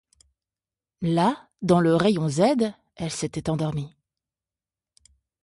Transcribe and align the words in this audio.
Là, 1.03 1.47
dans 1.61 1.79
le 1.79 1.95
rayon 1.95 2.27
Z, 2.27 2.41
elle 2.95 3.11
s'était 3.11 3.51
endormie. 3.51 3.93